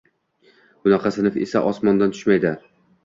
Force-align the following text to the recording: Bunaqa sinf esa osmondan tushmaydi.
Bunaqa 0.87 1.11
sinf 1.17 1.37
esa 1.43 1.61
osmondan 1.73 2.17
tushmaydi. 2.17 2.55